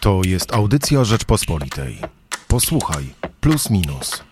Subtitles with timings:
[0.00, 1.98] To jest audycja Rzeczpospolitej.
[2.48, 3.04] Posłuchaj,
[3.40, 4.24] plus minus.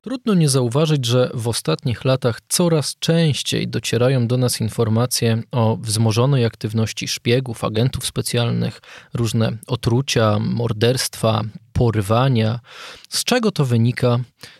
[0.00, 6.44] Trudno nie zauważyć, że w ostatnich latach coraz częściej docierają do nas informacje o wzmożonej
[6.44, 8.80] aktywności szpiegów, agentów specjalnych,
[9.14, 11.42] różne otrucia, morderstwa,
[11.78, 12.60] porwania.
[13.08, 14.18] Z czego to wynika?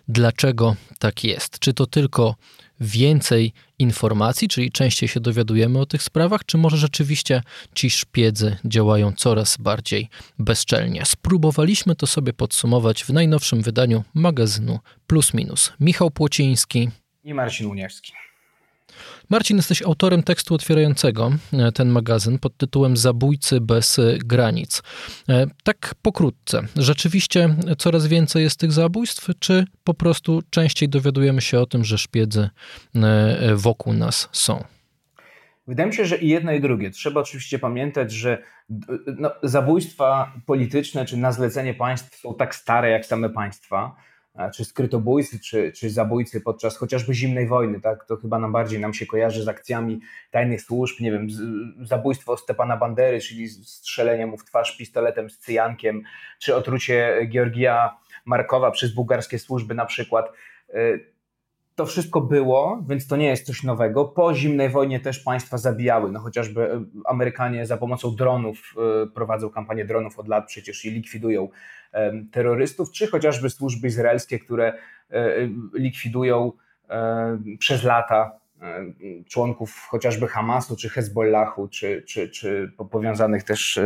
[0.08, 1.58] Dlaczego tak jest?
[1.58, 2.34] Czy to tylko
[2.80, 7.42] więcej informacji, czyli częściej się dowiadujemy o tych sprawach, czy może rzeczywiście
[7.74, 11.02] ci szpiedzy działają coraz bardziej bezczelnie?
[11.04, 15.72] Spróbowaliśmy to sobie podsumować w najnowszym wydaniu magazynu Plus Minus.
[15.80, 16.90] Michał Płociński
[17.24, 18.12] i Marcin Uniewski.
[19.30, 24.82] Marcin, jesteś autorem tekstu otwierającego e, ten magazyn pod tytułem Zabójcy bez granic.
[25.28, 31.60] E, tak pokrótce, rzeczywiście coraz więcej jest tych zabójstw, czy po prostu częściej dowiadujemy się
[31.60, 32.50] o tym, że szpiedzy
[32.94, 34.64] e, wokół nas są?
[35.66, 36.90] Wydaje mi się, że i jedno i drugie.
[36.90, 38.42] Trzeba oczywiście pamiętać, że
[39.18, 43.96] no, zabójstwa polityczne czy na zlecenie państw są tak stare jak same państwa
[44.54, 48.04] czy skrytobójcy, czy, czy zabójcy podczas chociażby zimnej wojny, tak?
[48.04, 51.26] To chyba nam bardziej nam się kojarzy z akcjami tajnych służb, nie wiem,
[51.82, 56.02] zabójstwo Stepana Bandery, czyli strzelenie mu w twarz pistoletem z cyjankiem,
[56.38, 60.32] czy otrucie Georgija Markowa przez bułgarskie służby na przykład.
[61.76, 64.04] To wszystko było, więc to nie jest coś nowego.
[64.04, 66.12] Po zimnej wojnie też państwa zabijały.
[66.12, 70.90] No chociażby e, Amerykanie za pomocą dronów e, prowadzą kampanię dronów od lat przecież i
[70.90, 71.48] likwidują
[72.32, 74.72] terrorystów, czy chociażby służby izraelskie, które
[75.10, 75.32] e,
[75.74, 76.52] likwidują
[77.58, 78.38] przez lata
[79.28, 83.80] członków chociażby Hamasu, czy Hezbollahu, czy, czy, czy powiązanych też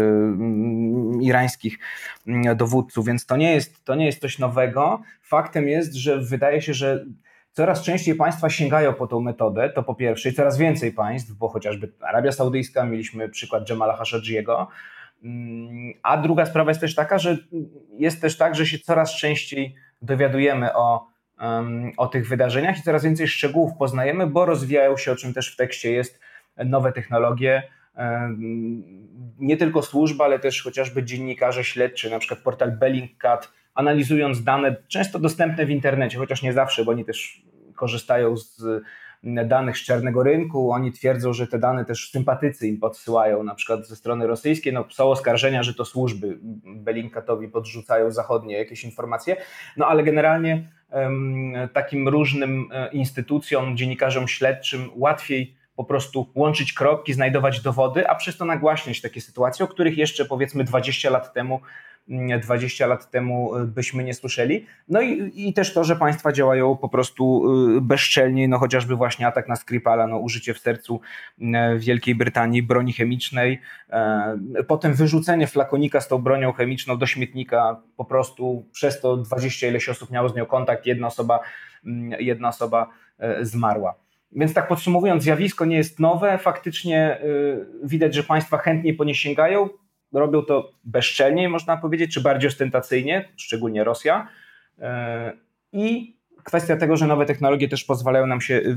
[1.21, 1.79] irańskich
[2.57, 5.03] dowódców, więc to nie, jest, to nie jest coś nowego.
[5.23, 7.05] Faktem jest, że wydaje się, że
[7.53, 11.49] Coraz częściej państwa sięgają po tą metodę, to po pierwsze, i coraz więcej państw, bo
[11.49, 14.69] chociażby Arabia Saudyjska, mieliśmy przykład Jamala Khashoggiego,
[15.25, 17.37] mm, a druga sprawa jest też taka, że
[17.99, 21.07] jest też tak, że się coraz częściej dowiadujemy o,
[21.97, 25.57] o tych wydarzeniach i coraz więcej szczegółów poznajemy, bo rozwijają się, o czym też w
[25.57, 26.21] tekście jest,
[26.57, 27.63] nowe technologie,
[29.39, 35.19] nie tylko służba, ale też chociażby dziennikarze śledczy, na przykład portal Bellingcat, analizując dane często
[35.19, 37.43] dostępne w internecie, chociaż nie zawsze, bo oni też
[37.75, 38.65] korzystają z
[39.23, 40.73] danych z czarnego rynku.
[40.73, 44.73] Oni twierdzą, że te dane też sympatycy im podsyłają, na przykład ze strony rosyjskiej.
[44.73, 49.37] No, są oskarżenia, że to służby Bellingcatowi podrzucają zachodnie jakieś informacje,
[49.77, 50.69] no ale generalnie
[51.73, 58.37] takim różnym e, instytucjom, dziennikarzom śledczym łatwiej po prostu łączyć kropki, znajdować dowody, a przez
[58.37, 61.61] to nagłaśniać takie sytuacje, o których jeszcze powiedzmy 20 lat temu
[62.11, 64.67] 20 lat temu y, byśmy nie słyszeli.
[64.89, 67.43] No i, i też to, że państwa działają po prostu
[67.77, 71.01] y, bezczelnie, no chociażby właśnie atak na Skripala, no użycie w sercu
[71.39, 71.45] y,
[71.79, 73.61] Wielkiej Brytanii broni chemicznej,
[74.69, 79.89] potem wyrzucenie flakonika z tą bronią chemiczną do śmietnika, po prostu przez to 20 ileś
[79.89, 81.41] osób miało z nią kontakt, jedna osoba,
[81.87, 82.89] mm, jedna osoba
[83.41, 83.95] zmarła.
[84.33, 87.19] Więc tak podsumowując, zjawisko nie jest nowe, faktycznie
[87.85, 89.69] widać, że państwa chętnie po nie sięgają,
[90.13, 94.29] robią to bezczelniej, można powiedzieć, czy bardziej ostentacyjnie, szczególnie Rosja.
[94.79, 95.33] E,
[95.73, 98.77] I kwestia tego, że nowe technologie też pozwalają nam się y,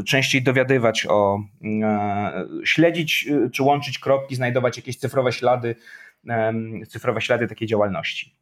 [0.00, 1.38] y, częściej dowiadywać o,
[1.82, 5.76] e, śledzić y, czy łączyć kropki, znajdować jakieś cyfrowe ślady,
[6.88, 8.34] cyfrowe ślady takiej działalności.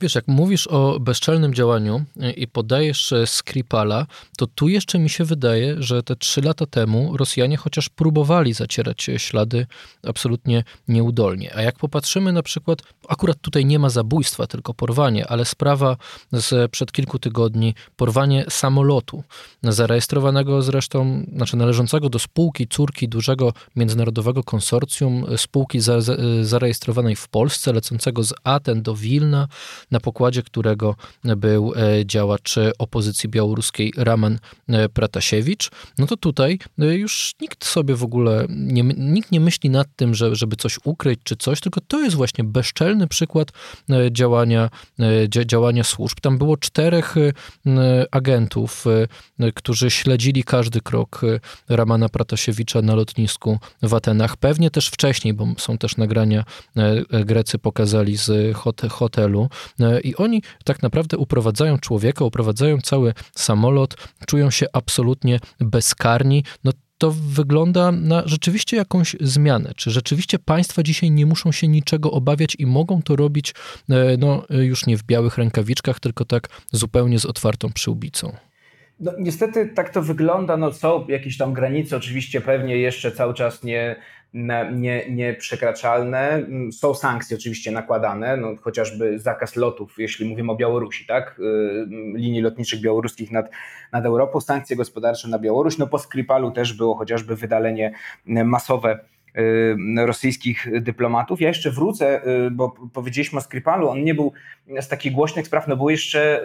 [0.00, 5.10] Wiesz, jak mówisz o bezczelnym działaniu e, i podajesz e, Skripala, to tu jeszcze mi
[5.10, 9.66] się wydaje, że te trzy lata temu Rosjanie chociaż próbowali zacierać e, ślady
[10.06, 11.56] absolutnie nieudolnie.
[11.56, 15.96] A jak popatrzymy na przykład, akurat tutaj nie ma zabójstwa, tylko porwanie, ale sprawa
[16.32, 19.24] z przed kilku tygodni, porwanie samolotu,
[19.62, 25.98] zarejestrowanego zresztą, znaczy należącego do spółki córki dużego międzynarodowego konsorcjum, spółki za,
[26.42, 29.47] zarejestrowanej w Polsce, lecącego z Aten do Wilna,
[29.90, 30.94] na pokładzie którego
[31.24, 34.38] był e, działacz opozycji białoruskiej Raman
[34.68, 39.70] e, Pratasiewicz, no to tutaj e, już nikt sobie w ogóle, nie, nikt nie myśli
[39.70, 43.52] nad tym, że, żeby coś ukryć czy coś, tylko to jest właśnie bezczelny przykład
[44.10, 44.70] działania,
[45.46, 46.20] działania służb.
[46.20, 47.14] Tam było czterech
[48.10, 48.84] agentów,
[49.54, 51.20] którzy śledzili każdy krok
[51.68, 54.36] Ramana Pratasiewicza na lotnisku w Atenach.
[54.36, 56.44] Pewnie też wcześniej, bo są też nagrania,
[57.24, 58.56] Grecy pokazali z
[58.88, 59.37] hotelu,
[59.80, 63.96] E, i oni tak naprawdę uprowadzają człowieka, uprowadzają cały samolot,
[64.26, 66.44] czują się absolutnie bezkarni.
[66.64, 69.72] No to wygląda na rzeczywiście jakąś zmianę.
[69.76, 73.54] Czy rzeczywiście państwa dzisiaj nie muszą się niczego obawiać i mogą to robić
[73.90, 78.47] e, no, już nie w białych rękawiczkach, tylko tak zupełnie z otwartą przyłbicą?
[79.00, 80.56] No, niestety tak to wygląda.
[80.56, 83.96] No, są jakieś tam granice, oczywiście pewnie jeszcze cały czas nie,
[84.72, 86.46] nie, nieprzekraczalne.
[86.72, 91.38] Są sankcje oczywiście nakładane, no, chociażby zakaz lotów, jeśli mówimy o Białorusi, tak?
[91.38, 93.50] Y, linii lotniczych białoruskich nad,
[93.92, 95.78] nad Europą, sankcje gospodarcze na Białoruś.
[95.78, 97.92] No, po Skripalu też było chociażby wydalenie
[98.26, 98.98] masowe
[99.96, 101.40] rosyjskich dyplomatów.
[101.40, 104.32] Ja jeszcze wrócę, y, bo powiedzieliśmy o Skripalu, on nie był
[104.80, 106.44] z takich głośnych spraw, no był jeszcze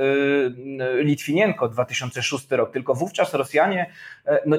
[0.99, 3.89] y, Litwinienko 2006 rok, tylko wówczas Rosjanie
[4.45, 4.57] no,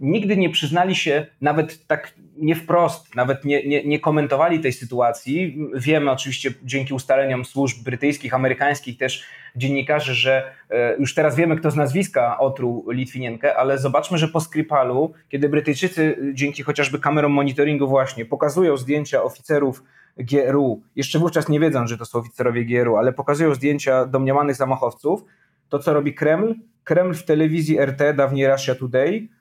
[0.00, 5.58] nigdy nie przyznali się, nawet tak nie wprost, nawet nie, nie, nie, komentowali tej sytuacji.
[5.74, 9.24] Wiemy oczywiście dzięki ustaleniom służb brytyjskich, amerykańskich też
[9.56, 14.40] dziennikarzy, że e, już teraz wiemy, kto z nazwiska otruł Litwinienkę, ale zobaczmy, że po
[14.40, 19.82] Skripalu, kiedy Brytyjczycy dzięki chociażby kamerom monitoringu właśnie pokazują zdjęcia oficerów
[20.16, 25.24] GRU, jeszcze wówczas nie wiedzą, że to są oficerowie GRU, ale pokazują zdjęcia domniemanych zamachowców,
[25.68, 26.54] to co robi Kreml?
[26.84, 29.35] Kreml w telewizji RT, dawniej Russia Today, e,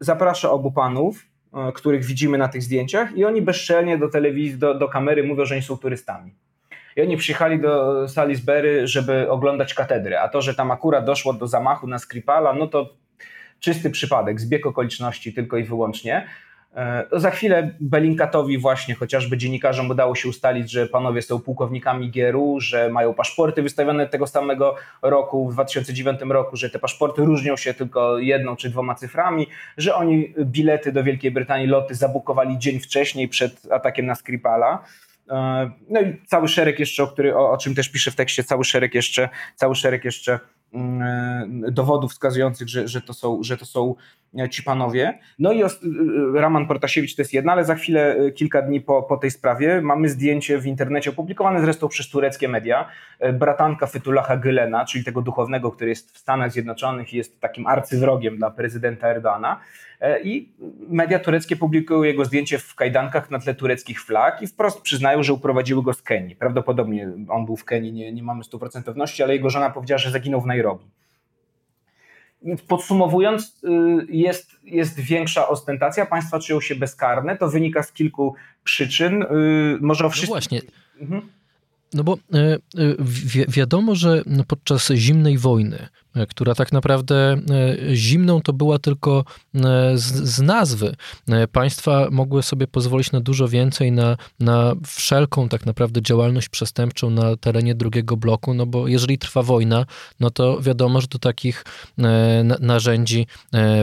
[0.00, 4.74] zaprasza obu panów, e, których widzimy na tych zdjęciach, i oni bezczelnie do telewizji, do,
[4.74, 6.34] do kamery mówią, że oni są turystami.
[6.96, 11.46] I oni przyjechali do Salisbury, żeby oglądać katedrę, a to, że tam akurat doszło do
[11.46, 12.94] zamachu na Skripala, no to
[13.60, 16.26] czysty przypadek, zbieg okoliczności tylko i wyłącznie.
[16.76, 22.60] E, za chwilę Belinkatowi właśnie chociażby dziennikarzom udało się ustalić, że panowie są pułkownikami GRU,
[22.60, 27.74] że mają paszporty wystawione tego samego roku, w 2009 roku, że te paszporty różnią się
[27.74, 29.46] tylko jedną czy dwoma cyframi,
[29.76, 34.84] że oni bilety do Wielkiej Brytanii, loty zabukowali dzień wcześniej przed atakiem na Skripala.
[35.30, 38.44] E, no i cały szereg jeszcze, o, który, o, o czym też piszę w tekście,
[38.44, 40.38] cały szereg jeszcze, cały szereg jeszcze
[40.72, 43.94] mm, e, dowodów wskazujących, że, że, to są, że to są
[44.50, 45.18] ci panowie.
[45.38, 45.68] No i e,
[46.34, 49.80] Raman Protasiewicz to jest jedna, ale za chwilę, e, kilka dni po, po tej sprawie,
[49.80, 52.88] mamy zdjęcie w internecie opublikowane zresztą przez tureckie media,
[53.32, 58.36] bratanka Fetulaha Gülena, czyli tego duchownego, który jest w Stanach Zjednoczonych i jest takim arcywrogiem
[58.36, 59.60] dla prezydenta Erdoana.
[60.22, 60.52] I
[60.88, 65.32] media tureckie publikują jego zdjęcie w kajdankach na tle tureckich flag i wprost przyznają, że
[65.32, 66.36] uprowadziły go z Kenii.
[66.36, 70.10] Prawdopodobnie on był w Kenii, nie, nie mamy 100% pewności, ale jego żona powiedziała, że
[70.10, 70.84] zaginął w Nairobi.
[72.68, 73.68] Podsumowując, y,
[74.08, 77.36] jest, jest większa ostentacja, państwa czują się bezkarne.
[77.36, 78.34] To wynika z kilku
[78.64, 79.22] przyczyn.
[79.22, 79.26] Y,
[79.80, 80.34] może o wszystkim.
[80.34, 80.60] No właśnie.
[81.00, 81.22] Mhm.
[81.94, 82.58] No bo e,
[82.98, 85.88] wi wiadomo, że podczas zimnej wojny
[86.28, 89.24] która tak naprawdę e, zimną to była tylko
[89.54, 89.60] e,
[89.98, 90.96] z, z, nazwy.
[91.52, 97.36] Państwa mogły sobie pozwolić na dużo więcej, na, na wszelką tak naprawdę działalność przestępczą na
[97.36, 99.86] terenie drugiego bloku, no bo jeżeli trwa wojna,
[100.20, 101.64] no to wiadomo, że do takich
[102.60, 103.26] narzędzi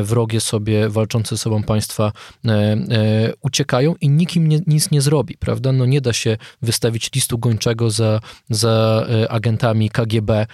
[0.03, 2.12] wrogie sobie, walczące sobą państwa
[3.41, 5.71] uciekają i nikim nie, nic nie zrobi, prawda?
[5.71, 8.19] No nie da się wystawić listu gończego za,
[8.50, 10.47] za agentami KGB,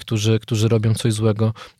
[0.00, 1.19] którzy, którzy robią coś złego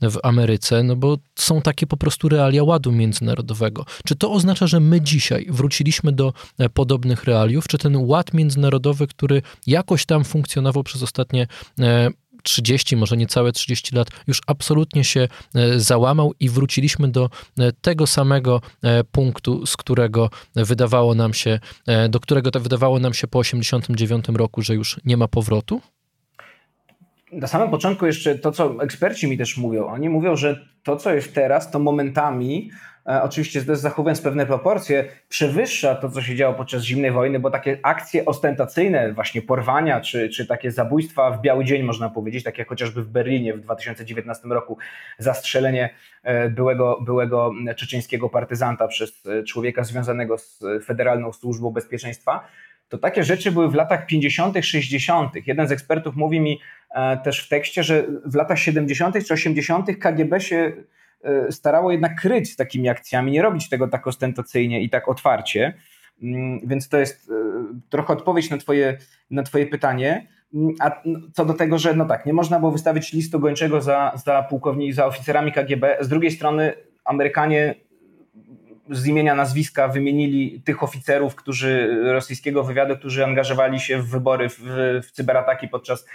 [0.03, 3.85] w Ameryce, no bo są takie po prostu realia ładu międzynarodowego.
[4.05, 9.07] Czy to oznacza, że my dzisiaj wróciliśmy do e, podobnych realiów, czy ten ład międzynarodowy,
[9.07, 11.47] który jakoś tam funkcjonował przez ostatnie
[12.43, 17.31] 30, e, może niecałe 30 lat, już absolutnie się e, załamał i wróciliśmy do
[17.81, 18.61] tego samego
[19.13, 21.61] punktu, z którego wydawało nam się,
[22.09, 25.81] do którego to wydawało nam się po 89 roku, że już nie ma powrotu?
[27.33, 31.15] Na samym początku jeszcze to, co eksperci mi też mówią, oni mówią, że to, co
[31.15, 32.71] jest teraz, to momentami,
[33.07, 37.51] e, oczywiście też zachowując pewne proporcje, przewyższa to, co się działo podczas zimnej wojny, bo
[37.51, 42.59] takie akcje ostentacyjne, właśnie porwania, czy, czy takie zabójstwa w biały dzień, można powiedzieć, tak
[42.59, 44.79] jak chociażby w Berlinie w 2019 roku,
[45.19, 45.91] zastrzelenie
[46.23, 52.45] e, byłego, byłego czeczeńskiego partyzanta przez e, człowieka związanego z Federalną Służbą Bezpieczeństwa,
[52.91, 55.33] to takie rzeczy były w latach 50., 60.
[55.47, 56.61] Jeden z ekspertów mówi mi
[56.95, 59.27] e, też w tekście, że w latach 70.
[59.27, 59.87] czy 80.
[59.99, 60.73] KGB się
[61.25, 65.75] e, starało jednak kryć z takimi akcjami, nie robić tego tak ostentacyjnie i tak otwarcie.
[66.23, 67.35] Mm, więc to jest e,
[67.91, 68.99] trochę odpowiedź na Twoje,
[69.31, 70.27] na twoje pytanie.
[70.55, 74.13] Mm, a co do tego, że no tak, nie można było wystawić listu gończego za,
[74.25, 75.97] za pułkownik, za oficerami KGB.
[76.01, 76.73] Z drugiej strony
[77.05, 77.75] Amerykanie
[78.91, 84.61] z imienia, nazwiska wymienili tych oficerów, którzy rosyjskiego wywiadu, którzy angażowali się w wybory, w,
[85.03, 86.07] w cyberataki podczas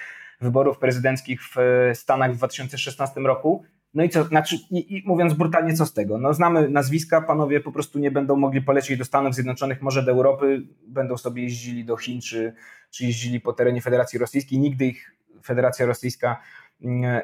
[0.41, 1.55] wyborów prezydenckich w
[1.93, 3.63] Stanach w 2016 roku.
[3.93, 6.17] No i co, znaczy, i, i mówiąc brutalnie, co z tego?
[6.17, 10.11] No, znamy nazwiska, panowie po prostu nie będą mogli polecieć do Stanów Zjednoczonych, może do
[10.11, 12.53] Europy, będą sobie jeździli do Chin, czy,
[12.91, 14.59] czy jeździli po terenie Federacji Rosyjskiej.
[14.59, 15.15] Nigdy ich
[15.45, 16.41] Federacja Rosyjska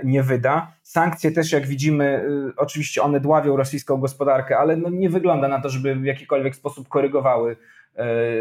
[0.03, 0.72] nie wyda.
[0.84, 5.62] Sankcje też, jak widzimy, y, oczywiście one dławią rosyjską gospodarkę, ale no nie wygląda na
[5.62, 7.56] to, żeby w jakikolwiek sposób korygowały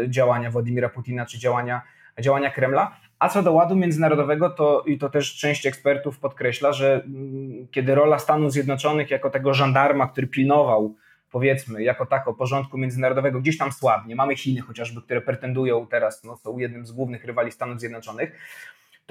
[0.05, 1.81] y, działania Władimira Putina czy działania,
[2.19, 2.97] działania Kremla.
[3.19, 7.95] A co do ładu międzynarodowego, to i to też część ekspertów podkreśla, że mm, kiedy
[7.95, 10.95] rola Stanów Zjednoczonych jako tego żandarma, który pilnował
[11.31, 14.15] powiedzmy, jako tako porządku międzynarodowego gdzieś tam słabnie.
[14.15, 18.31] Mamy Chiny chociażby, które pretendują teraz, no, są jednym z głównych rywali Stanów Zjednoczonych.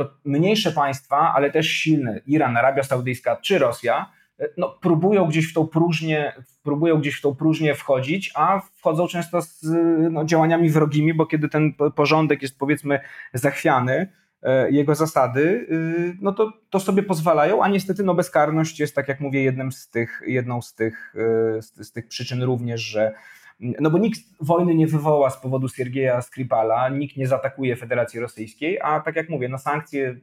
[0.01, 4.11] To mniejsze państwa, ale też silne, Iran, Arabia Saudyjska czy Rosja,
[4.57, 9.43] no, próbują gdzieś w tą próżnię, próbują gdzieś w tą próżnię wchodzić, a wchodzą często
[9.43, 9.67] z
[10.13, 13.01] no, działaniami wrogimi, bo kiedy ten porządek jest powiedzmy
[13.35, 18.95] zachwiany, e, jego zasady, y, no to, to sobie pozwalają, a niestety no, bezkarność jest,
[18.95, 21.15] tak jak mówię, jednym z tych, jedną z tych,
[21.59, 23.13] e, z, z tych przyczyn również, że
[23.61, 28.79] no bo nikt wojny nie wywoła z powodu Siergieja Skripala, nikt nie zaatakuje Federacji Rosyjskiej,
[28.83, 30.17] a tak jak mówię, no sankcje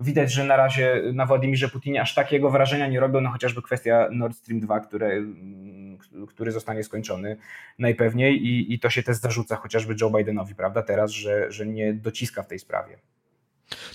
[0.00, 4.08] widać, że na razie na Władimirze Putinie aż takiego wrażenia nie robią, no chociażby kwestia
[4.12, 7.36] Nord Stream 2, które, mm, który zostanie skończony
[7.78, 11.94] najpewniej i, i to się też zarzuca chociażby Joe Bidenowi, prawda, teraz, że, że nie
[11.94, 12.98] dociska w tej sprawie.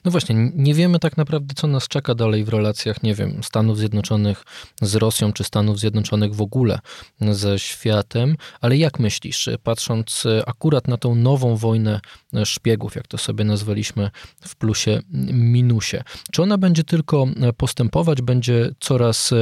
[0.05, 3.77] No właśnie, nie wiemy tak naprawdę, co nas czeka dalej w relacjach, nie wiem, Stanów
[3.77, 4.43] Zjednoczonych
[4.81, 6.79] z Rosją, czy Stanów Zjednoczonych w ogóle
[7.21, 11.99] ze światem, ale jak myślisz, patrząc akurat na tą nową wojnę
[12.45, 14.11] szpiegów, jak to sobie nazwaliśmy
[14.41, 15.01] w plusie
[15.33, 15.97] minusie,
[16.31, 19.33] czy ona będzie tylko postępować, będzie coraz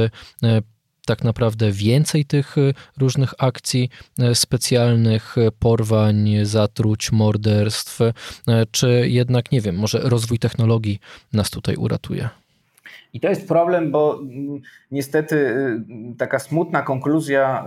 [1.10, 7.98] tak naprawdę więcej tych y, różnych akcji y, specjalnych, y, porwań, zatruć, morderstw,
[8.70, 10.98] czy jednak, nie wiem, może rozwój technologii
[11.32, 12.28] nas tutaj uratuje?
[13.12, 15.54] I to jest problem, bo mm, niestety
[16.18, 17.64] taka smutna konkluzja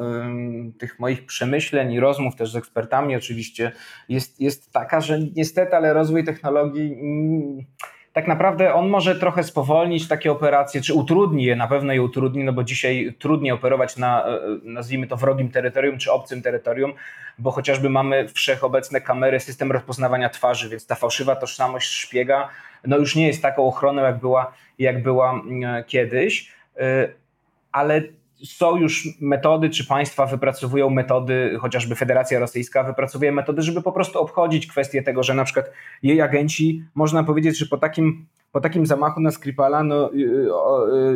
[0.79, 3.71] tych moich przemyśleń i rozmów też z ekspertami oczywiście
[4.09, 7.65] jest, jest taka, że niestety, ale rozwój technologii mm,
[8.13, 12.43] tak naprawdę on może trochę spowolnić takie operacje, czy utrudni je, na pewno je utrudni,
[12.43, 16.93] no bo dzisiaj trudniej operować na, e, nazwijmy to, wrogim terytorium, czy obcym terytorium,
[17.39, 22.49] bo chociażby mamy wszechobecne kamery, system rozpoznawania twarzy, więc ta fałszywa tożsamość szpiega,
[22.85, 27.07] no już nie jest taką ochroną, jak była, jak była mm, kiedyś, e,
[27.71, 28.01] ale
[28.43, 34.19] są już metody, czy państwa wypracowują metody, chociażby Federacja Rosyjska wypracowuje metody, żeby po prostu
[34.19, 35.71] obchodzić kwestię tego, że na przykład
[36.03, 40.09] jej agenci, można powiedzieć, że po takim, po takim zamachu na Skripala no,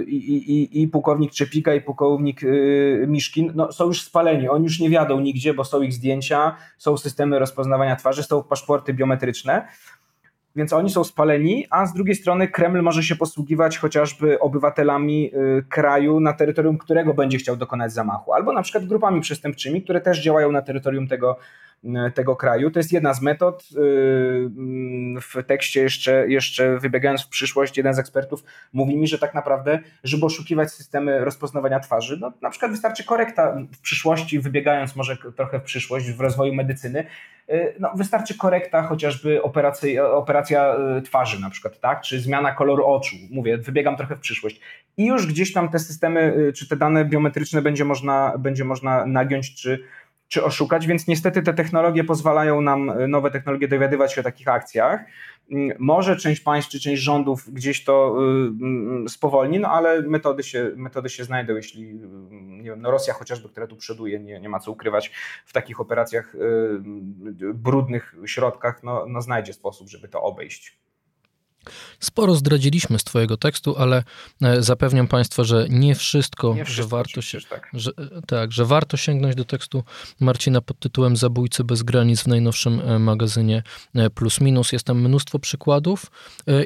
[0.08, 4.64] i, i, i, i pułkownik Czepika i pułkownik y, Miszkin no, są już spaleni, oni
[4.64, 9.68] już nie wiadą nigdzie, bo są ich zdjęcia, są systemy rozpoznawania twarzy, są paszporty biometryczne
[10.58, 15.64] więc oni są spaleni, a z drugiej strony Kreml może się posługiwać chociażby obywatelami y,
[15.70, 20.24] kraju, na terytorium którego będzie chciał dokonać zamachu, albo na przykład grupami przestępczymi, które też
[20.24, 21.38] działają na terytorium tego,
[22.14, 22.72] tego kraju.
[22.72, 23.70] To jest jedna z metod.
[24.58, 28.44] Mm, w tekście jeszcze, jeszcze wybiegając w przyszłość, jeden z ekspertów
[28.74, 33.58] mówi mi, że tak naprawdę, żeby oszukiwać systemy rozpoznawania twarzy, no, na przykład wystarczy korekta
[33.74, 37.06] w przyszłości, wybiegając może trochę w przyszłość w rozwoju medycyny,
[37.50, 42.02] Y, no, wystarczy korekta chociażby operacja, operacja twarzy na przykład, tak?
[42.02, 44.62] czy zmiana koloru oczu, mówię, wybiegam trochę w przyszłość
[44.98, 49.56] i już gdzieś tam te systemy, czy te dane biometryczne będzie można, będzie można nagiąć,
[49.56, 49.84] czy,
[50.28, 55.06] czy oszukać, więc niestety te technologie pozwalają nam, nowe technologie, dowiadywać się o takich akcjach.
[55.52, 60.72] Mm, może część państw czy część rządów gdzieś to mm, spowolni, no ale metody się,
[60.76, 61.94] metody się znajdą, jeśli
[62.32, 65.12] nie wiem, no Rosja chociażby, która tu przoduje, nie, nie ma co ukrywać
[65.46, 66.36] w takich operacjach,
[67.54, 70.78] brudnych środkach, no, no znajdzie sposób, żeby to obejść.
[72.00, 74.04] Sporo zdradziliśmy z Twojego tekstu, ale
[74.42, 77.70] e, zapewniam Państwa, że nie wszystko, nie wszystko że warto się, tak.
[77.74, 77.92] Że,
[78.28, 79.84] tak, że warto sięgnąć do tekstu
[80.20, 83.64] Marcina pod tytułem Zabójcy bez granic w najnowszym e, magazynie
[83.96, 84.72] e, Plus Minus.
[84.72, 86.06] Jest tam mnóstwo przykładów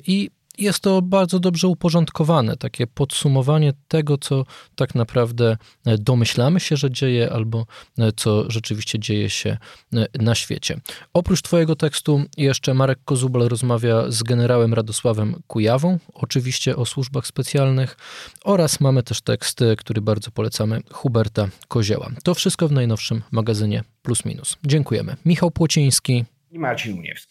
[0.07, 0.29] i
[0.61, 6.91] jest to bardzo dobrze uporządkowane, takie podsumowanie tego, co tak naprawdę e, domyślamy się, że
[6.91, 7.65] dzieje, albo
[7.97, 9.57] e, co rzeczywiście dzieje się
[9.93, 10.79] e, na świecie.
[11.13, 17.97] Oprócz Twojego tekstu, jeszcze Marek Kozubal rozmawia z generałem Radosławem Kujawą, oczywiście o służbach specjalnych,
[18.43, 22.11] oraz mamy też tekst, który bardzo polecamy, Huberta Kozieła.
[22.23, 24.57] To wszystko w najnowszym magazynie Plus Minus.
[24.65, 25.15] Dziękujemy.
[25.25, 27.30] Michał Płociński i Marcin Uniewski.